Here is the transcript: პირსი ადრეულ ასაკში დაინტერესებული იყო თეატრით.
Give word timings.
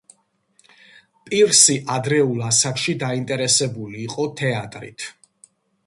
პირსი 1.27 1.75
ადრეულ 1.97 2.41
ასაკში 2.47 2.97
დაინტერესებული 3.05 4.05
იყო 4.09 4.29
თეატრით. 4.43 5.11